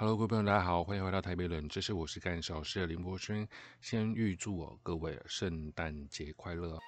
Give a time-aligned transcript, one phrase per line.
[0.00, 3.46] Hello，各位朋友，大家好，欢迎回到台北人，这是我是干小事的林柏轩。
[3.82, 6.78] 先预祝我各位圣诞节快乐。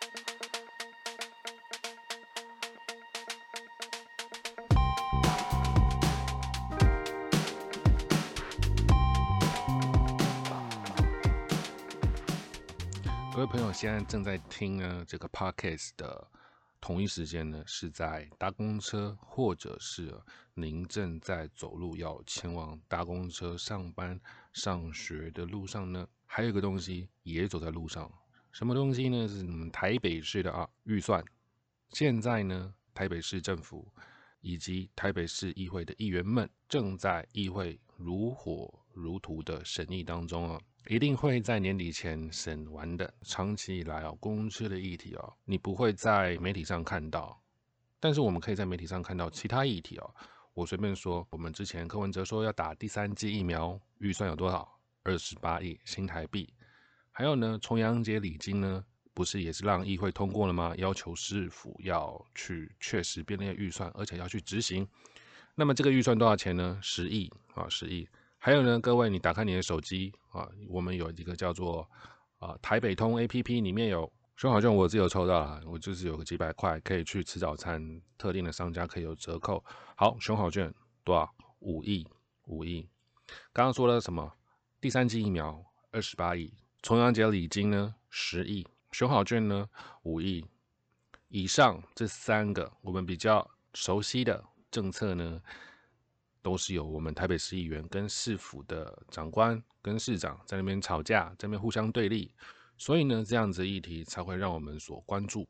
[13.35, 16.29] 各位朋友，现在正在听呢这个 podcast 的。
[16.83, 20.13] 同一时间呢，是在搭公车，或者是
[20.53, 24.21] 您正在走路要前往搭公车上班、
[24.53, 26.05] 上学的路上呢？
[26.27, 28.13] 还有一个东西也走在路上，
[28.51, 29.29] 什么东西呢？
[29.29, 31.25] 是你们台北市的啊预算。
[31.91, 33.87] 现在呢，台北市政府
[34.41, 40.61] 以及台北市议会的议员们正在议会如火如荼的审议当中啊。
[40.89, 43.13] 一定会在年底前审完的。
[43.23, 47.41] 长期以来哦，公车的议题哦，你不会在媒体上看到，
[48.01, 50.15] 但是我们可以在媒体上看到其他议题哦。
[50.55, 54.69] 我随便说，我们之前柯文哲说要打第三剂疫苗，预算有多少？
[55.05, 56.53] 二十八亿新台币。
[57.11, 60.75] 还有呢，重阳节礼金呢，不是也是让议会通过了吗？
[60.77, 64.87] 要求市府要去确实编列预算，而且要去执行。
[65.55, 66.79] 那么这个预算多少钱呢？
[66.83, 68.09] 十亿啊，十亿。
[68.45, 71.89] 还有呢，各位，你打开你的手机啊，我们有一个叫做
[72.41, 79.65] 啊台北通 A P P，里面有熊好券，我自己有抽到了，我就是有个几百块可以去吃早餐，特定的商家可以有折扣。
[79.95, 81.33] 好，熊好券多少？
[81.61, 82.05] 五亿，
[82.47, 82.89] 五亿。
[83.53, 84.33] 刚刚说了什么？
[84.81, 89.69] 第三剂疫苗二十八亿，重阳节礼金呢十亿，熊好券呢
[90.03, 90.45] 五亿。
[91.29, 95.41] 以上这三个我们比较熟悉的政策呢？
[96.43, 102.35] 都是由我们台北市议员跟市府的长官跟市长在那边吵架，在那边互相对立，
[102.77, 105.49] 所以呢，这样子议题才会让我们所关注、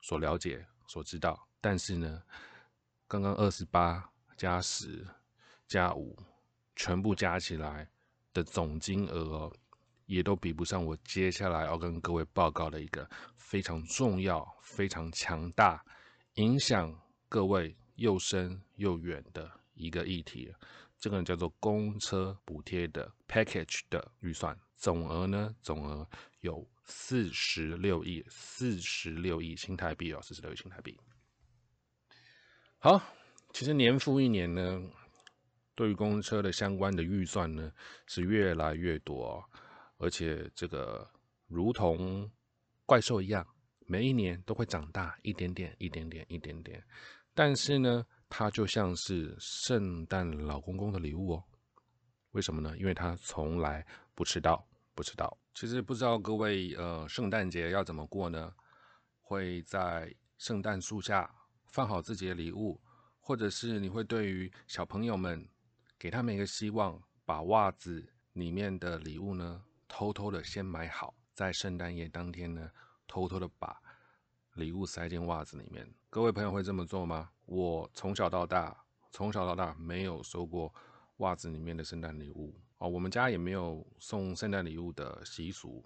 [0.00, 1.48] 所了解、所知道。
[1.60, 2.22] 但是呢，
[3.08, 5.04] 刚刚二十八加十
[5.66, 6.16] 加五，
[6.76, 7.88] 全部加起来
[8.32, 9.52] 的总金额，
[10.06, 15.84] 也都比不上我接下来要跟各位报告的一个非常重要、非常强大、
[16.34, 16.96] 影响
[17.28, 19.50] 各位又深又远的。
[19.78, 20.52] 一个议题，
[20.98, 26.08] 这个叫做公车补贴的 package 的预算总额呢，总额
[26.40, 30.98] 有四十六亿，四十六亿新台币哦，四十六亿新台币。
[32.78, 33.00] 好，
[33.52, 34.82] 其实年复一年呢，
[35.74, 37.72] 对于公车的相关的预算呢
[38.06, 39.42] 是越来越多，
[39.98, 41.08] 而且这个
[41.46, 42.28] 如同
[42.84, 43.46] 怪兽一样，
[43.86, 46.84] 每一年都会长大一点点，一点点，一点点，
[47.34, 48.04] 但是呢。
[48.28, 51.44] 它就像是圣诞老公公的礼物哦，
[52.32, 52.76] 为什么呢？
[52.76, 55.36] 因为它从来不迟到，不迟到。
[55.54, 58.52] 其实不知道各位，呃，圣诞节要怎么过呢？
[59.20, 61.28] 会在圣诞树下
[61.66, 62.80] 放好自己的礼物，
[63.20, 65.48] 或者是你会对于小朋友们
[65.98, 72.70] 给他们一个希望，把袜子里面的礼物呢，偷偷的先买好，在圣诞夜当天呢，
[73.06, 73.80] 偷偷的把
[74.58, 75.88] 礼物塞进袜子里面。
[76.10, 77.30] 各位朋友会这么做吗？
[77.46, 78.76] 我从小到大，
[79.10, 80.74] 从小到大没有收过
[81.18, 82.88] 袜子里面的圣诞礼物哦。
[82.88, 85.82] 我们家也没有送圣诞礼物的习俗。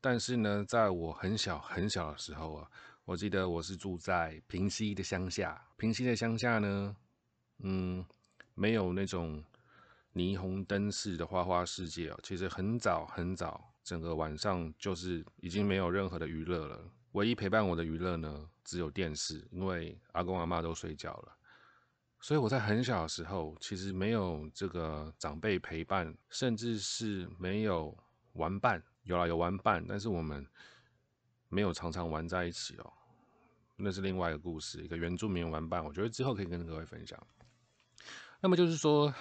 [0.00, 2.70] 但是呢，在我很小很小的时候啊，
[3.06, 5.66] 我记得我是住在平西的乡下。
[5.78, 6.94] 平西的乡下呢，
[7.60, 8.04] 嗯，
[8.54, 9.42] 没有那种
[10.12, 12.20] 霓虹灯式的花花世界哦。
[12.22, 16.84] 其实很早很早，整个晚上就是已经没有任何的娱乐了。
[17.14, 18.48] 唯一陪伴我的娱乐呢？
[18.64, 21.36] 只有电视，因为阿公阿妈都睡觉了，
[22.18, 27.96] 所以我在很小的时候，其实没有这个长辈陪伴，甚至是没有
[28.32, 28.82] 玩伴。
[29.02, 30.44] 有啦，有玩伴，但是我们
[31.50, 32.92] 没有常常玩在一起哦。
[33.76, 37.22] 那是另外一个故事，一个原住民玩伴，我觉得之后可以跟各位分享。
[38.40, 39.14] 那么就是说，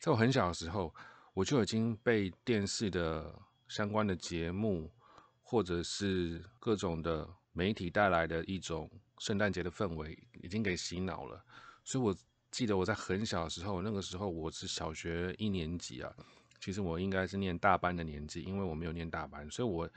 [0.00, 0.92] 在我很小的时候，
[1.32, 4.92] 我就已经被电视的相关的节目，
[5.40, 7.37] 或者是各种的。
[7.58, 8.88] 媒体带来的一种
[9.18, 11.44] 圣诞节的氛围已经给洗脑了，
[11.82, 12.16] 所以我
[12.52, 16.14] 记得我在很小的时候，那个时候我是小学一年级啊，
[16.60, 19.90] 其实我应该是念大班的年纪，因为我没有念大班，所以我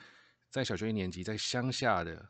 [0.49, 2.27] 在小学一年级，在乡下的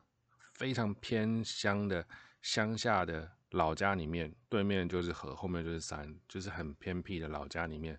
[0.51, 2.05] 非常偏乡的
[2.41, 7.97] 乡下的老家里面，对面就是河，后面就是山，就是很偏僻的老家里面，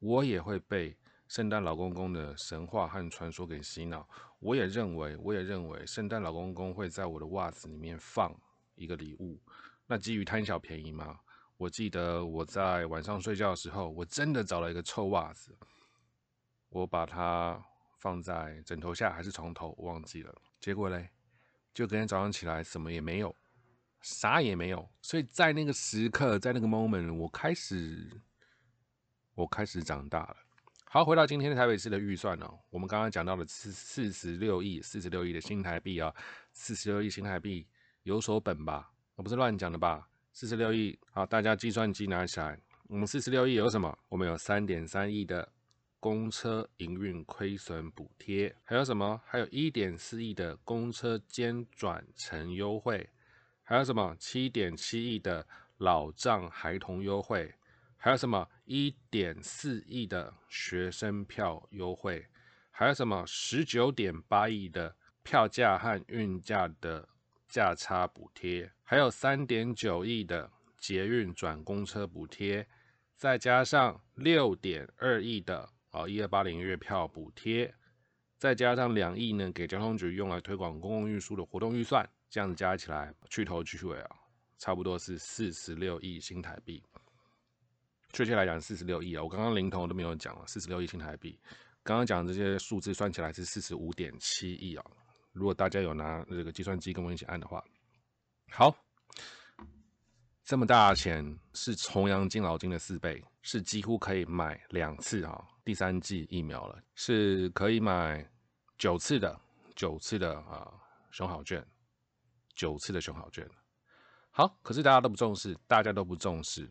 [0.00, 0.96] 我也会被。
[1.32, 4.06] 圣诞老公公的神话和传说给洗脑，
[4.38, 8.38] 我也认为，我也认为圣诞老公公会在我的袜子里面放
[8.74, 9.40] 一个礼物。
[9.86, 11.18] 那基于贪小便宜嘛，
[11.56, 15.56] 我记得我在晚上睡觉的时候，我真的找了一个臭袜子，
[16.68, 17.64] 我把它
[17.98, 20.34] 放在枕头下还是床头，我忘记了。
[20.60, 21.08] 结果嘞，
[21.72, 23.34] 就隔天早上起来什么也没有，
[24.02, 24.86] 啥也没有。
[25.00, 28.20] 所以在那个时刻，在那个 moment，我开始。
[29.34, 30.36] 我开始长大了。
[30.94, 36.14] 好，回到今天的台北市的预算呢，我们刚刚讲到了四四十六亿，四十六亿的新台币啊，
[36.52, 37.66] 四十六亿新台币
[38.02, 38.92] 有所本吧？
[39.14, 40.06] 我不是乱讲的吧？
[40.34, 42.60] 四十六亿，好，大家计算机拿起来。
[42.88, 43.98] 我们四十六亿有什么？
[44.10, 45.50] 我们有三点三亿的
[45.98, 49.18] 公车营运亏损补贴，还有什么？
[49.24, 53.08] 还有一点四亿的公车兼转乘优惠，
[53.62, 54.14] 还有什么？
[54.18, 55.46] 七点七亿的
[55.78, 57.50] 老障孩童优惠。
[58.04, 58.44] 还有什么
[58.74, 62.26] 一点四亿的学生票优惠？
[62.70, 67.06] 还有什么十九点八亿的票价和运价的
[67.50, 68.72] 价差补贴？
[68.82, 72.66] 还有三点九亿的捷运转公车补贴？
[73.14, 77.74] 再加上六点二亿的啊一二八零月票补贴？
[78.38, 82.08] 再加上两亿呢给交通局用来推广公共运输的活动预算？
[82.30, 84.16] 这样加起来去头去尾啊，
[84.56, 86.82] 差不多是四十六亿新台币。
[88.12, 89.22] 确切来讲，四十六亿啊！
[89.22, 91.38] 我刚刚零头都没有讲了，四十六亿新台币。
[91.82, 94.84] 刚刚讲这些数字算起来是四十五点七亿啊！
[95.32, 97.64] 如果大家有拿这个计算机跟我一起按的话，
[98.50, 98.76] 好，
[100.44, 101.24] 这么大钱
[101.54, 105.42] 是重阳敬老金的四倍，是几乎可以买两次啊！
[105.64, 108.30] 第三季疫苗了，是可以买
[108.76, 109.40] 九次的
[109.74, 110.70] 九次的啊
[111.10, 111.66] 熊好券，
[112.54, 113.48] 九次的熊好券。
[114.30, 116.70] 好，可是大家都不重视，大家都不重视。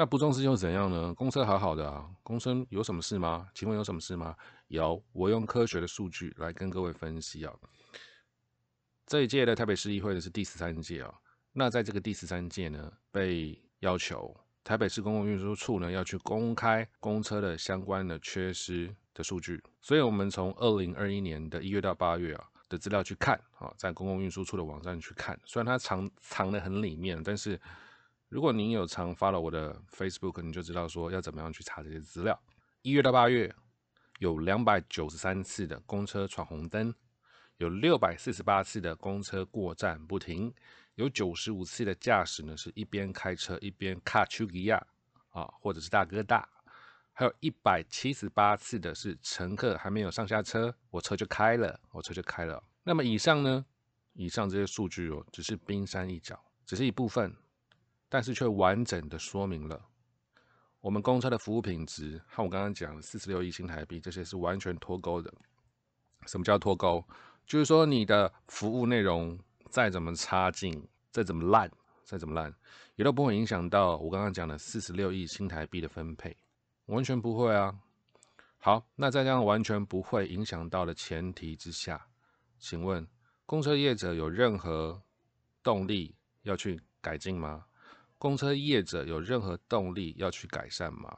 [0.00, 1.12] 那不重视又怎样呢？
[1.12, 3.46] 公车好好的啊，公车有什么事吗？
[3.54, 4.34] 请问有什么事吗？
[4.68, 7.52] 有，我用科学的数据来跟各位分析啊。
[9.04, 11.12] 这一届的台北市议会的是第十三届啊。
[11.52, 19.62] 那在这个第十三届呢，被要求台北市公共运输处呢要去公开公车的相关的缺失的数据。
[19.82, 27.60] 所以，我们从二零二一年的一月到八月啊的资料去看啊，在公共运输处的网站去看，虽然它藏藏的很里面，但是。
[28.30, 32.40] 如果您有常发了我的 Facebook，你就知道说要怎么样去查这些资料。
[32.82, 33.52] 一月到八月，
[34.20, 36.94] 有两百九十三次的公车闯红灯，
[37.56, 40.54] 有六百四十八次的公车过站不停，
[40.94, 44.80] 有九十五次的驾驶呢是一边开车一边卡丘吉亚
[45.30, 46.48] 啊，或者是大哥大，
[47.12, 52.62] 还有一百七十八次的是乘客还没有上下车，我车就开了，我车就开了。
[52.84, 53.66] 那么以上呢，
[54.12, 57.34] 以上这些数据哦，只是冰山一角，只是一部分。
[58.10, 59.80] 但是却完整的说明了
[60.80, 65.32] 我们公车的服务品质和我刚刚讲的四十六亿新台币这些是完全脱钩的。
[66.26, 67.02] 什么叫脱钩？
[67.46, 69.38] 就是说你的服务内容
[69.70, 71.70] 再怎么差劲，再怎么烂，
[72.02, 72.52] 再怎么烂，
[72.96, 76.36] 也都不会影响到我刚刚讲的四十六亿新台币的分配，
[76.86, 77.78] 完全不会啊。
[78.58, 82.06] 好，那在这样完全不会影响到的前提之下，
[82.58, 83.06] 请问
[83.46, 85.00] 公车业者有任何
[85.62, 87.64] 动力要去改进吗？
[88.20, 91.16] 公车业者有任何动力要去改善吗？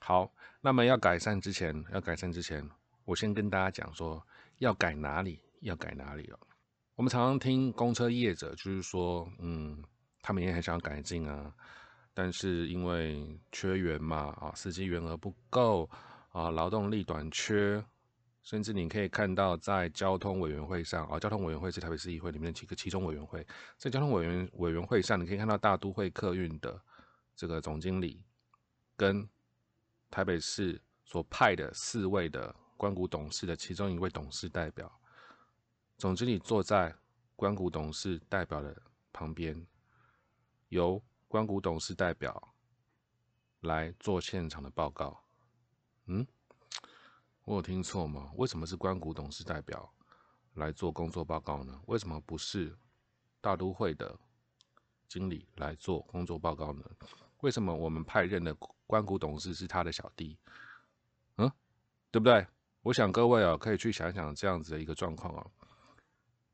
[0.00, 0.30] 好，
[0.60, 2.68] 那么要改善之前，要改善之前，
[3.06, 4.22] 我先跟大家讲说，
[4.58, 6.38] 要改哪里，要改哪里哦。
[6.94, 9.82] 我们常常听公车业者就是说，嗯，
[10.20, 11.50] 他们也很想要改进啊，
[12.12, 15.88] 但是因为缺员嘛，啊，司机员额不够
[16.32, 17.82] 啊，劳动力短缺。
[18.46, 23.44] 甚至你可以看到，在交通委员会上啊，交通委员会是台北市议会里面的几个其中委员会，
[23.76, 26.80] 在交通委员委员会上，你可以看到大都会客运的
[27.34, 28.22] 这个总经理
[28.96, 29.28] 跟
[30.12, 34.96] 台北市所派的四位的关谷董事的其中一位董事代表，
[35.98, 36.94] 总经理坐在
[37.34, 38.80] 关谷董事代表的
[39.12, 39.66] 旁边，
[40.68, 42.54] 由关谷董事代表
[43.62, 45.20] 来做现场的报告，
[46.04, 46.24] 嗯。
[47.46, 48.32] 我有听错吗？
[48.34, 49.88] 为什么是关谷董事代表
[50.54, 51.80] 来做工作报告呢？
[51.86, 52.76] 为什么不是
[53.40, 54.18] 大都会的
[55.06, 56.82] 经理来做工作报告呢？
[57.42, 58.52] 为什么我们派任的
[58.84, 60.36] 关谷董事是他的小弟？
[61.36, 61.48] 嗯，
[62.10, 62.44] 对不对？
[62.82, 65.46] 我想各位啊，可以去想想这样子的一个状况啊，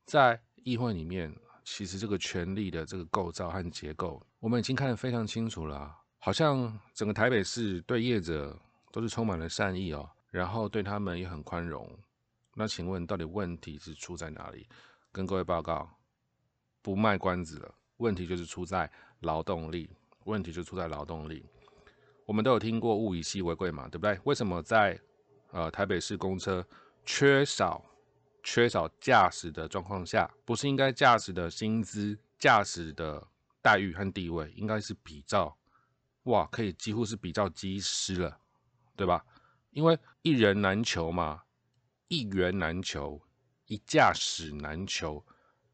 [0.05, 5.97] 在议会里面，其实这个权力的这个构造和结构，我们已经看得非常清楚了。
[6.19, 8.55] 好像整个台北市对业者
[8.91, 10.07] 都是充满了善意哦。
[10.33, 11.87] 然后对他们也很宽容，
[12.55, 14.67] 那请问到底问题是出在哪里？
[15.11, 15.87] 跟各位报告，
[16.81, 19.87] 不卖关子了，问题就是出在劳动力，
[20.23, 21.45] 问题就出在劳动力。
[22.25, 24.19] 我们都有听过物以稀为贵嘛，对不对？
[24.23, 24.99] 为什么在
[25.51, 26.65] 呃台北市公车
[27.05, 27.85] 缺少
[28.41, 33.27] 缺少驾驶的状况下，不是应该驾驶的薪资、驾驶的
[33.61, 35.55] 待遇和地位应该是比照
[36.23, 38.39] 哇，可以几乎是比照机师了，
[38.95, 39.23] 对吧？
[39.73, 41.43] 因为一人难求嘛，
[42.07, 43.21] 一员难求，
[43.65, 45.25] 一驾驶难求，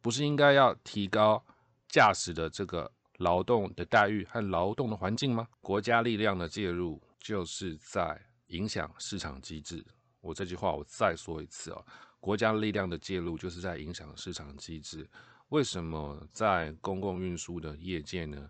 [0.02, 1.46] 不是应该要提高
[1.88, 5.48] 驾驶的这个劳动的待遇和劳动的环境吗？
[5.60, 9.86] 国家力量的介入就是在影响市场机制。
[10.22, 11.84] 我这句话我再说一次啊，
[12.20, 15.10] 国家力量的介入就是在影响市场机制。
[15.50, 18.50] 为什么在公共运输的业界呢，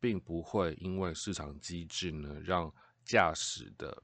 [0.00, 2.72] 并不会因为市场机制呢，让
[3.04, 4.02] 驾驶的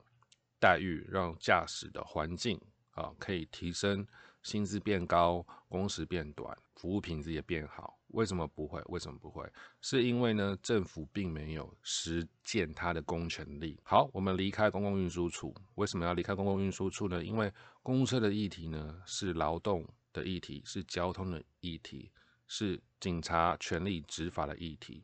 [0.63, 2.57] 待遇、让驾驶的环境
[2.93, 4.07] 啊，可以提升，
[4.45, 7.99] 薪资变高，工时变短，服务品质也变好？
[8.11, 8.81] 为什么不会？
[8.87, 9.45] 为什么不会？
[9.81, 13.81] 是因为呢，政府并没有实践它的公权力。
[13.83, 17.25] 好，我们离开公共运输处，为什么要离开公共运输处呢？
[17.25, 17.53] 因为
[17.83, 22.13] 公车的议题呢，是劳动的议题，是交通的议题。
[22.49, 25.03] 是警察权力执法的议题，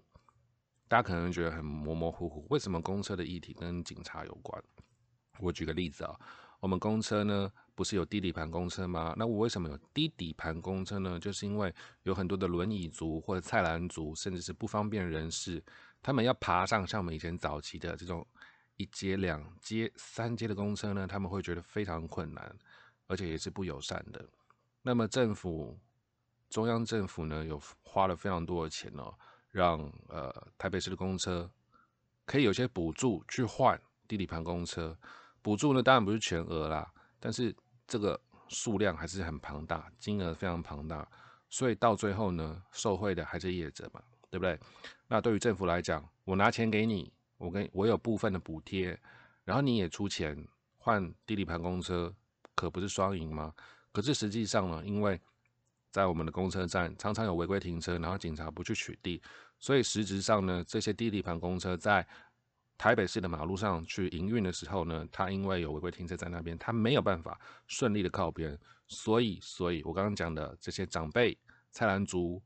[0.86, 2.46] 大家可能觉得很模模糊糊。
[2.50, 4.62] 为什么公车的议题跟警察有关？
[5.40, 6.18] 我举个例子啊，
[6.60, 9.14] 我们公车呢不是有低底盘公车吗？
[9.16, 11.18] 那我为什么有低底盘公车呢？
[11.18, 15.62] 就是因为有很多的轮椅族或者菜篮族，甚至是不方便人士，
[16.02, 18.26] 他们要爬上像我们以前早期的这种
[18.76, 22.56] 一阶、两阶、三阶的公车呢，他们会觉得非常困难，
[23.06, 24.24] 而且也是不友善的。
[24.82, 25.78] 那么政府。
[26.50, 29.12] 中央政府呢，有花了非常多的钱哦，
[29.50, 31.46] 让呃台北市的公车
[32.24, 33.78] 可以有些补助去换
[34.08, 34.96] 地理盘公车。
[35.42, 36.90] 补助呢，当然不是全额啦，
[37.20, 37.54] 但是
[37.86, 41.08] 这个数量还是很庞大，金额非常庞大。
[41.50, 44.58] 所以到最后呢，受贿的还是业者嘛，对不对？
[45.06, 48.98] 那对于政府来讲，我拿钱给你，我跟我有部分的补贴，
[49.44, 52.14] 然后你也出钱换地理盘公车，
[52.54, 53.54] 可不是双赢吗？
[53.92, 55.18] 可是实际上呢，因为
[55.90, 59.18] 在我们的公车站常常有违规停车，然后警察不去取缔，
[59.58, 62.06] 所以实质上呢，这些低底盘公车在
[62.78, 68.56] 台北市的马路上去营运的时候呢，它因为有违规停车在那边，它没有办法顺利的靠边，
[68.86, 71.36] 所以，所以我刚刚讲的这些长辈、
[71.72, 72.40] 菜篮族、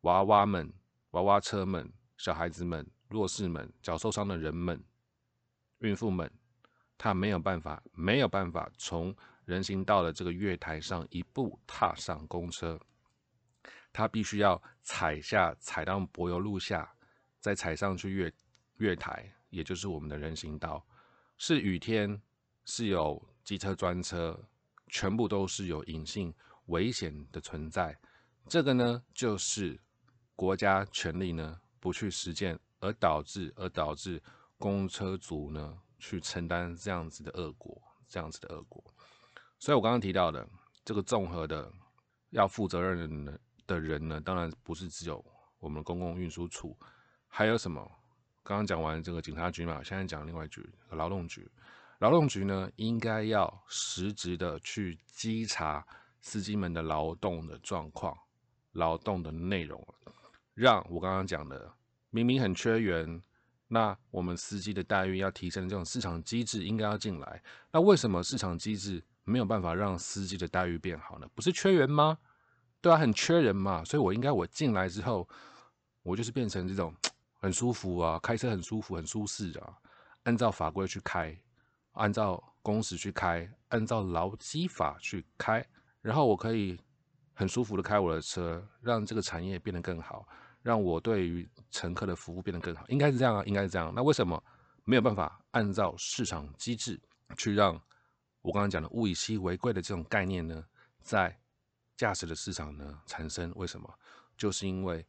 [0.00, 0.70] 娃娃们、
[1.12, 4.82] 娃娃车们、小孩子们、弱势们、脚受伤的人们、
[5.78, 6.28] 孕妇们，
[6.98, 9.14] 他没有办法，没有办法从
[9.44, 12.78] 人行道的这个月台上一步踏上公车。
[13.92, 16.92] 他必须要踩下踩到柏油路下，
[17.38, 18.32] 再踩上去月
[18.78, 20.86] 月台，也就是我们的人行道。
[21.38, 22.20] 是雨天，
[22.64, 24.38] 是有机车专车，
[24.88, 26.32] 全部都是有隐性
[26.66, 27.98] 危险的存在。
[28.46, 29.80] 这个呢，就是
[30.34, 34.22] 国家权力呢不去实践，而导致而导致
[34.58, 38.84] 公车族呢去承担这样子的恶果，这样子的恶果。
[39.58, 40.46] 所以我刚刚提到的
[40.84, 41.72] 这个综合的
[42.30, 43.40] 要负责任的。
[43.66, 45.24] 的人呢，当然不是只有
[45.58, 46.78] 我们公共运输处，
[47.26, 47.84] 还有什么？
[48.46, 51.50] 刚刚讲完这个警察局嘛，现在讲另外一局劳动局。
[51.98, 55.84] 劳动局呢，应该要实质的去稽查
[56.20, 58.16] 司机们的劳动的状况、
[58.72, 59.84] 劳动的内容，
[60.54, 61.72] 让我刚刚讲的
[62.10, 63.20] 明明很缺员，
[63.66, 67.42] 那我们司机的待遇要提升，这种市场机制应该要进来。
[67.72, 71.26] 那为什么市场机制没有办法让司机的待遇变好呢？
[71.34, 72.16] 不是缺员吗？
[72.80, 75.28] 对啊，很缺人嘛，所以我应该我进来之后，
[76.04, 76.94] 我就是变成这种
[77.38, 79.76] 很舒服啊，开车很舒服、很舒适啊，
[80.24, 81.38] 按照法规去开，
[81.92, 85.64] 按照工时去开，按照劳基法去开，
[86.00, 86.80] 然后我可以
[87.34, 90.26] 很舒服的开我的车，让这个产业变得更好，
[90.62, 93.92] 让我对于乘客的服务变得更好，应该是这样啊，应该是这样。
[93.94, 94.42] 那为什么
[94.84, 97.00] 没有办法按照市场机制
[97.36, 97.80] 去让
[98.42, 100.64] 我刚刚讲的物以稀为贵的这种概念呢？
[101.02, 101.38] 在
[101.96, 103.92] 驾驶的市场呢产生为什么？
[104.36, 105.06] 就是因为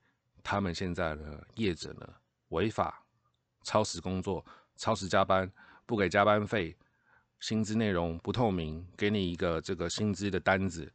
[0.49, 2.07] 他们现在呢业者呢
[2.51, 3.03] 违法
[3.63, 4.45] 超时工作、
[4.77, 5.51] 超时加班、
[5.85, 6.73] 不给加班费、
[7.41, 10.89] 薪资内容不透明，给你一个这个薪资的单子，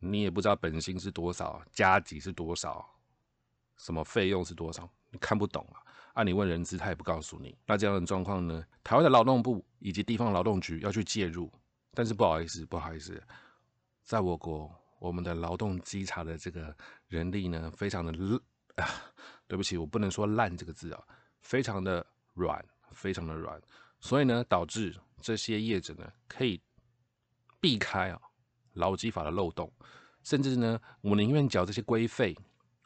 [0.00, 2.84] 你也不知道本薪是多少，加级是多少，
[3.76, 5.78] 什么费用是多少，你看不懂啊！
[6.14, 7.56] 啊，你问人资他也不告诉你。
[7.66, 11.48] 那这样的状况呢，台湾的劳动部以及地方劳动局要去介入，
[11.94, 13.22] 但是不好意思，不好意思，
[14.02, 14.68] 在我国。
[14.98, 16.76] 我们的劳动稽查的这个
[17.08, 18.12] 人力呢，非常的
[18.80, 18.88] 啊，
[19.46, 21.02] 对不起，我不能说烂这个字啊，
[21.40, 23.60] 非常的软，非常的软，
[24.00, 26.60] 所以呢，导致这些业者呢，可以
[27.60, 28.20] 避开啊
[28.74, 29.70] 劳基法的漏洞，
[30.22, 32.36] 甚至呢，我宁愿缴这些规费，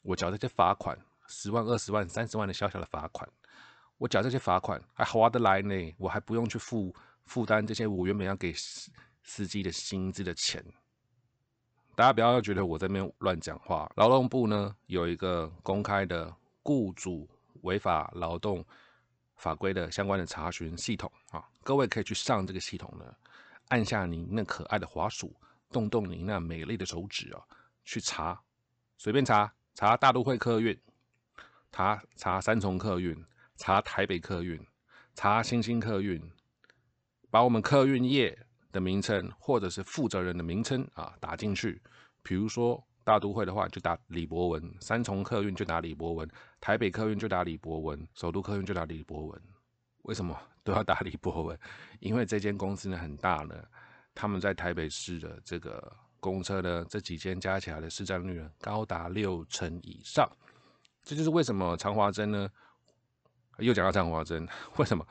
[0.02, 0.98] 我缴这些罚款，
[1.28, 3.28] 十万、二十万、三十万的小小的罚款，
[3.98, 8.90] 我缴这些罚款还划得来呢，我还不用去负负担这些我原本要给司
[9.22, 10.64] 司机的薪资的钱。
[11.96, 13.90] 大家不要觉得我这边乱讲话。
[13.96, 17.28] 劳动部呢有一个公开的雇主
[17.62, 18.64] 违法劳动
[19.36, 23.04] 法规的相关的查询系统啊，各位可以去上这个系统呢，
[23.68, 25.34] 按下您那可爱的滑鼠，
[25.70, 27.42] 动动您那美丽的手指啊，
[27.84, 28.40] 去查，
[28.96, 30.78] 随便查，查大都会客运，
[31.72, 33.24] 查查三重客运，
[33.56, 34.60] 查台北客运，
[35.14, 36.20] 查新兴客运，
[37.30, 38.38] 把我们客运业
[38.74, 41.80] 的名称或者是负责人的名称啊打进去，
[42.24, 46.28] 比如说大都会的话就打李博文，三重客运就打李博文，
[46.60, 49.40] 台北客运就打李博文，首都客运就打李博文。
[50.02, 51.56] 为什么都要打李博文？
[52.00, 53.54] 因为这间公司呢很大呢，
[54.12, 60.28] 他们在台北市的这个公车呢这几间加起来的市占率呢高达六成以上。
[61.04, 62.50] 这就是为什么长华珍呢
[63.58, 65.06] 又讲到长华珍， 为什么？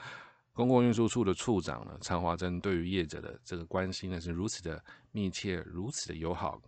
[0.54, 4.82] 公共运输处的处长呢，常华珍对于业者的这个关心呢是如此的
[5.12, 6.62] 密切，如此的友好。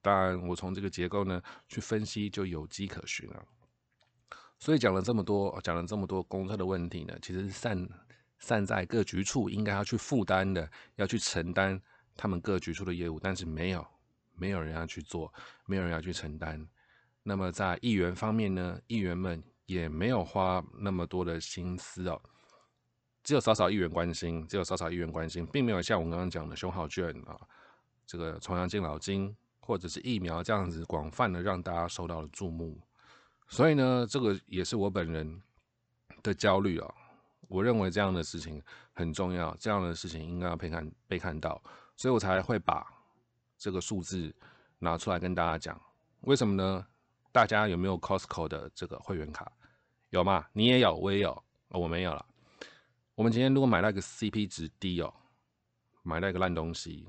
[0.00, 3.44] 当然，我从这个结构呢去分析就有迹可循了。
[4.60, 7.88] 所以讲了这么多，讲了这么多公车的问题呢，其实是散
[8.38, 11.80] 散在各局处应该要去负担的，要去承担
[12.16, 13.84] 他们各局处的业务，但是没有，
[14.36, 15.32] 没有人要去做，
[15.66, 16.64] 没有人要去承担。
[17.24, 22.22] 那么在议员方面呢，议员们也没有花那么多的心思哦。
[23.22, 27.38] 只有少少议员关心，只有少少议员关心，并没有像我刚刚讲的熊浩卷啊，
[28.06, 32.78] 这个重阳敬老金或者是疫苗这样子广泛的让大家受到了注目。
[33.48, 35.42] 所以呢，这个也是我本人
[36.22, 36.94] 的焦虑啊。
[37.48, 38.62] 我认为这样的事情
[38.92, 41.62] 很重要，这样的事情应该要被看被看到，
[41.96, 42.86] 所以我才会把
[43.58, 44.34] 这个数字
[44.78, 45.78] 拿出来跟大家讲。
[46.22, 46.86] 为什么呢？
[47.30, 49.52] 大家有没有 Costco 的这个会员卡？
[50.10, 50.46] 有吗？
[50.52, 52.26] 你也有，我也有，我没有了。
[53.22, 55.14] 我们今天如果买到一个 CP 值低哦，
[56.02, 57.06] 买到一个烂东西，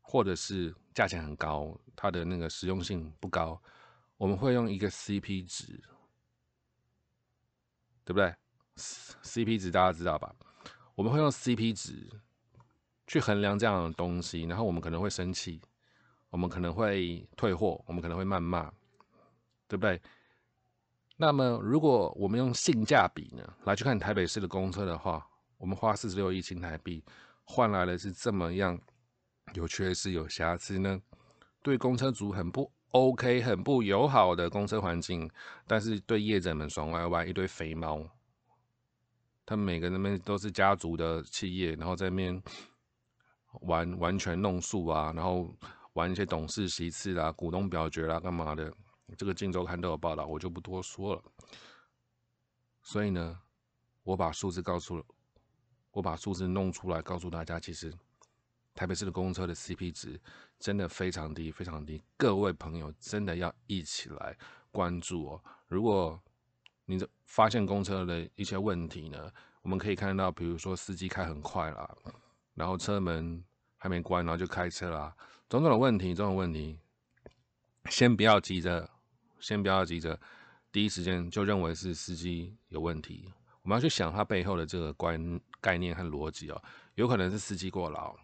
[0.00, 3.60] 或者是价钱很高，它的那个实用性不高，
[4.18, 5.82] 我们会用一个 CP 值，
[8.04, 8.32] 对不对
[8.76, 10.32] ？CP 值大家知道吧？
[10.94, 12.08] 我们会用 CP 值
[13.08, 15.60] 去衡量这样的东西，然后我们可能会生气，
[16.28, 18.72] 我们可能会退货，我们可能会谩骂，
[19.66, 20.00] 对不对？
[21.22, 25.22] 那么，如果我们用性价比呢来去看台北市的公车的话，
[25.58, 27.04] 我们花四十六亿新台币
[27.44, 28.80] 换来的是这么样
[29.52, 30.98] 有缺失、有瑕疵呢？
[31.60, 35.30] 对公车族很不 OK、很不友好的公车环境，
[35.66, 38.02] 但是对业者们爽歪歪一堆肥猫，
[39.44, 42.42] 他们每个人们都是家族的企业，然后在那边
[43.60, 45.54] 玩完全弄数啊，然后
[45.92, 48.72] 玩一些董事席次啦、股东表决啦，干嘛的？
[49.16, 51.22] 这个《镜周刊》都有报道，我就不多说了。
[52.82, 53.40] 所以呢，
[54.02, 55.04] 我把数字告诉了，
[55.90, 57.92] 我把数字弄出来，告诉大家，其实
[58.74, 60.20] 台北市的公车的 CP 值
[60.58, 62.02] 真的非常低，非常低。
[62.16, 64.36] 各位朋友真的要一起来
[64.70, 65.44] 关注哦。
[65.68, 66.18] 如果
[66.86, 69.30] 你的发现公车的一些问题呢，
[69.62, 71.96] 我们可以看到，比如说司机开很快啦，
[72.54, 73.44] 然后车门
[73.76, 75.14] 还没关，然后就开车啦，
[75.48, 76.78] 种种的问题，种种问题，
[77.90, 78.88] 先不要急着。
[79.40, 80.18] 先不要急着
[80.70, 86.62] 第一时间就认为是司机有问题，我们要去想他背后的这个观概念和逻辑哦。
[86.94, 88.14] 有可能是司机过劳，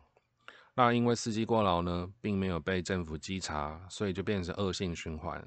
[0.74, 5.44] 那因为司机过劳呢，并没有被政府稽查，所以就变成恶性循环。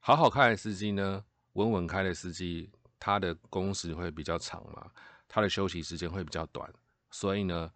[0.00, 4.90] 好好开的司机呢，稳稳开的司机，他的工时会比较长嘛，
[5.28, 6.72] 他的休息时间会比较短，
[7.10, 7.70] 所以呢，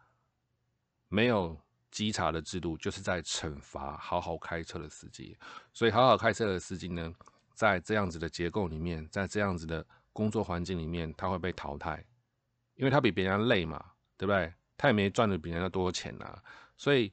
[1.09, 1.57] 没有。
[1.91, 5.37] 稽查的制度就是在惩罚好好开车的司机，
[5.73, 7.15] 所以好好开车的司机呢，
[7.55, 12.05] 在这样子的结构里面，在这样子的工作环境里面，他会被淘汰，
[12.75, 13.83] 因为他比别人累嘛，
[14.19, 14.53] 对不对？
[14.77, 16.37] 他也没赚的比人家多钱呐，
[16.77, 17.11] 所以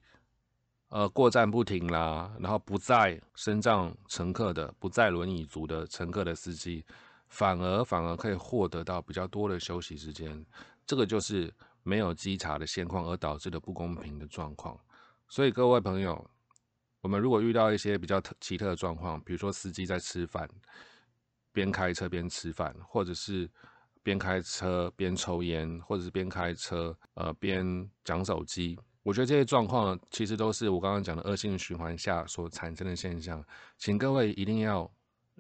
[0.90, 6.84] 呃过站不停啦，然后不在身障乘客的、不在轮椅族的乘客的司机，
[7.30, 10.46] 反而反而可以获得到比较多的休息时间，
[10.86, 11.54] 这个就是。
[11.84, 14.80] 没有稽查的现况而导致的不公平的状况，
[15.28, 16.30] 所以各位朋友，
[17.02, 20.50] 我们如果遇到一些比较特奇特的状况，比如说司机在吃饭，
[21.52, 23.50] 边开车边吃饭，或者是
[24.02, 33.44] 边开车边抽烟，或者是边开车呃边讲手机，我觉得这些状况其实都是我刚刚讲的恶性循环下所产生的现象，
[33.78, 34.90] 请各位一定要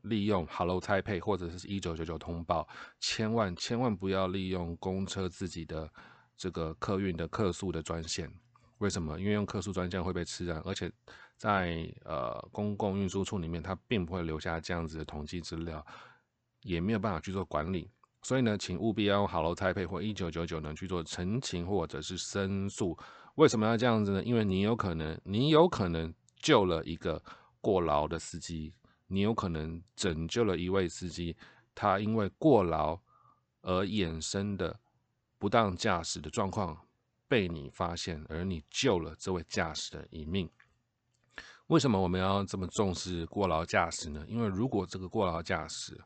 [0.02, 2.68] 利用 Hello tai 或者是一九九九通报，
[3.00, 5.90] 千万千万不要利用公车自己的。
[6.36, 8.32] 这个客运的客诉的专线，
[8.80, 9.20] 为什么？
[9.20, 10.92] 因为用客诉专线会被吃人，而且
[11.38, 15.86] 在呃公共运输处里面，它并不会留下这样子的统计资料，
[16.64, 17.90] 也没有办法去做管理。
[18.22, 22.98] 所以呢，请务必要用 Hello Taipei 或一九九九呢去做澄清或者是申诉。
[23.36, 24.24] 为什么要这样子呢？
[24.24, 27.22] 因为你有可能，你有可能救了一个
[27.62, 28.74] 过劳的司机，
[29.08, 31.36] 你有可能拯救了一位司机，
[31.76, 33.00] 他因为过劳
[33.62, 34.80] 而衍生的。
[35.44, 36.88] 不当驾驶的状况
[37.28, 40.50] 被你发现，而你救了这位驾驶的一命。
[41.68, 44.24] 为什么我们要这么重视过劳驾驶呢？
[44.30, 46.00] 因为如果这个过劳驾驶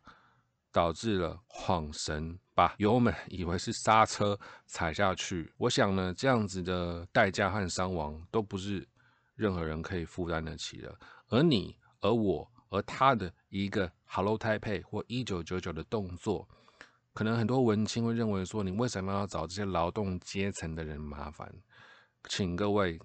[0.71, 5.53] 导致了晃神，把油门以为是刹车踩下去。
[5.57, 8.89] 我想呢，这样子的代价和伤亡都不是
[9.35, 10.97] 任何人可以负担得起的。
[11.27, 16.49] 而你、而我、而他的一个 Hello Taipei 或一九九九的动作，
[17.17, 21.51] 可能很多文青会认为说，你为什么要找这些劳动阶层的人麻烦？
[22.29, 22.99] 请各位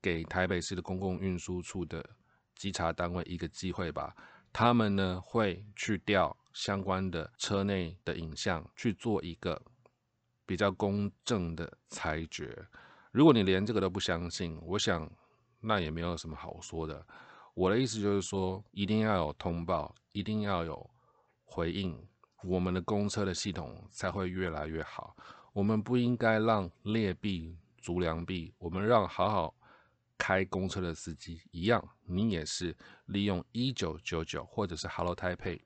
[0.00, 2.02] 给台北市的公共运输处的
[2.54, 4.16] 稽查单位一个机会吧。
[4.54, 9.60] 他们呢会去调相关的车内的影像，去做一个
[10.46, 12.66] 比较公正的裁决。
[13.12, 15.06] 如果你连这个都不相信，我想
[15.60, 17.06] 那也没有什么好说的。
[17.52, 20.90] 我的意思就是说，一定要有通报，一定要有
[21.44, 22.02] 回应，
[22.42, 25.16] 我们的公车的系统才会越来越好。
[25.52, 29.54] 我们不应该让劣币逐良币，我们让好好。
[30.20, 35.60] 开公车的司机一样，你也是利用一九九九或者是 Hello Taipei。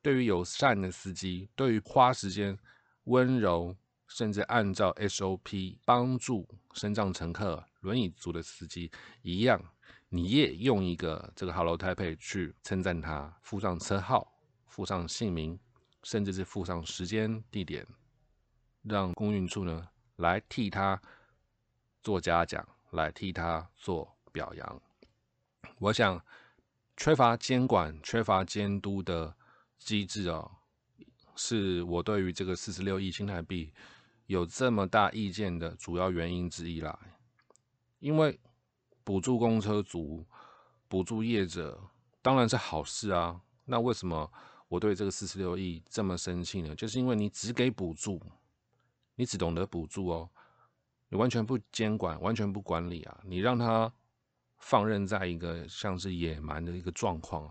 [0.00, 2.58] 对于友善的司机，对于花时间、
[3.04, 9.62] 温柔，甚至按照 SOP 帮助身障乘客、轮椅族的司机一样，
[10.08, 14.32] 你也用一个这个 Hello Taipei 去称赞他，附上车号，
[14.66, 15.60] 附上姓名，
[16.08, 17.86] 甚至是附上时间、地点，
[18.82, 20.98] 让公运处呢来替他
[22.02, 22.66] 做嘉奖。
[22.92, 24.82] 来替他做表扬。
[25.78, 26.24] 我想，
[26.96, 29.36] 缺乏监管、缺乏监督的
[29.76, 30.50] 机制哦，
[31.36, 33.70] 是我对于这个四十六亿新台币
[34.24, 36.98] 有这么大意见的主要原因之一啦。
[37.98, 38.40] 因为
[39.04, 40.24] 补助公车族、
[40.88, 41.78] 补助业者
[42.22, 43.42] 当然是好事啊。
[43.66, 44.32] 那为什么
[44.68, 46.74] 我对这个四十六亿这么生气呢？
[46.76, 48.20] 就是因为你只给补助，
[49.14, 50.30] 你只懂得补助哦。
[51.08, 53.20] 你完全不监管，完全不管理啊！
[53.24, 53.90] 你让他
[54.58, 57.50] 放任在一个像是野蛮的一个状况，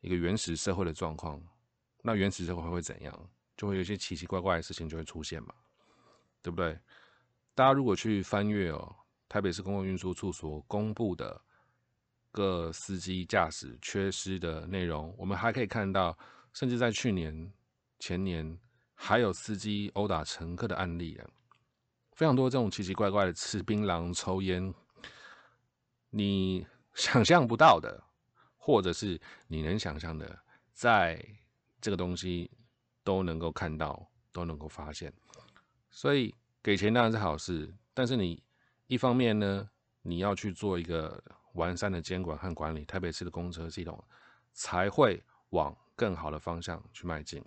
[0.00, 1.42] 一个原始社会的状况，
[2.02, 3.30] 那原始社会会怎样？
[3.56, 5.52] 就会有一些奇奇怪怪的事情就会出现嘛，
[6.40, 6.78] 对不对？
[7.52, 8.94] 大家如果去翻阅哦，
[9.28, 11.42] 台北市公共运输处所公布的
[12.38, 16.16] 个司机驾驶缺失的内容，我们还可以看到，
[16.52, 17.52] 甚至在去年、
[17.98, 18.56] 前年
[18.94, 21.26] 还有司机殴打乘客的案例啊。
[22.12, 24.72] 非常多这种奇奇怪怪的吃槟榔、抽烟，
[26.10, 28.02] 你 想象不到的，
[28.56, 30.38] 或者是你能想象的，
[30.72, 31.20] 在
[31.80, 32.50] 这个东西
[33.02, 35.12] 都能够看到，都能够发现。
[35.90, 38.42] 所以给钱当然是好事，但是你
[38.86, 39.68] 一方面呢，
[40.02, 41.22] 你要去做一个
[41.54, 44.02] 完善的监管和管理，台北市的公车系统
[44.52, 47.44] 才会往更好的方向去迈进。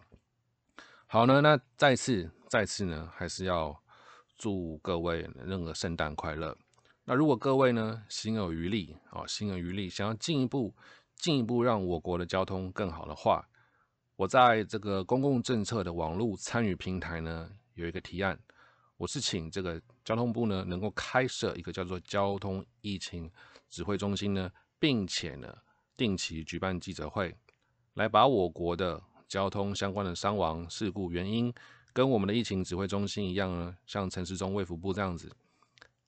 [1.08, 3.80] 好呢，那再次再次呢，还是要。
[4.38, 6.58] 祝各位任何圣诞快乐。
[7.04, 10.74] 那如果各位呢心有余力啊，心有余力，想要进一步
[11.16, 13.48] 进一步让我国的交通更好的话，
[14.16, 18.40] 我在这个公共政策的网络参与平台呢有一个提案，
[18.98, 23.30] 我是请这个交通部呢能够开设一个叫做交通疫情
[23.72, 25.52] 指挥中心呢，并且呢
[25.98, 27.36] 定期举办记者会，
[27.96, 31.52] 来把我国的交通相关的伤亡事故原因。
[31.94, 35.30] 跟我们的疫情指挥中心一样呢，像陈时中卫福部这样子，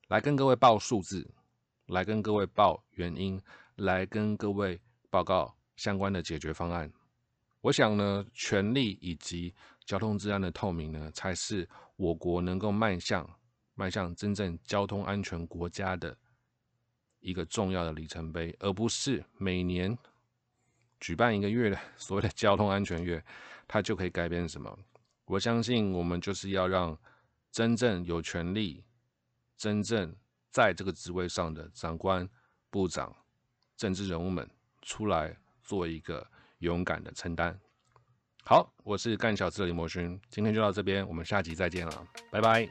[0.08, 1.30] 来跟各位报数字，
[1.88, 3.41] 来跟各位报原因，
[3.76, 6.89] 来跟各位报告相关的解决方案。
[7.60, 9.54] 我想呢，权力以及
[9.86, 13.30] 交通治安的透明呢，才是我国能够迈向
[13.76, 16.17] 迈向真正交通安全国家的
[17.24, 19.98] 一个重要的里程碑，而不是每年
[21.00, 23.24] 举办一个月的 所谓的交通安全月，
[23.68, 24.78] 它就可以改变什么。
[25.26, 26.96] 我相信，我们就是要让
[27.50, 28.84] 真正有权利、
[29.56, 30.14] 真正
[30.52, 32.30] 在这个职位上的长官、
[32.70, 33.16] 部长、
[33.78, 34.48] 政治人物们
[34.82, 36.28] 出来做一个
[36.60, 37.58] 勇敢的承担。
[38.44, 42.68] 好，我是干小子的李摩勋，今天就到这边，我们下集再见了，拜拜。